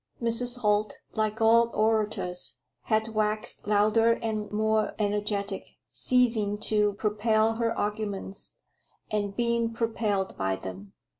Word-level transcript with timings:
Mrs. 0.19 0.61
Holt, 0.61 0.97
like 1.13 1.41
all 1.41 1.69
orators, 1.75 2.57
had 2.85 3.09
waxed 3.09 3.67
louder 3.67 4.13
and 4.13 4.51
more 4.51 4.95
energetic, 4.97 5.75
ceasing 5.91 6.57
to 6.61 6.93
propel 6.93 7.57
her 7.57 7.77
arguments, 7.77 8.53
and 9.11 9.35
being 9.35 9.71
propelled 9.71 10.35
by 10.35 10.55
them. 10.55 10.93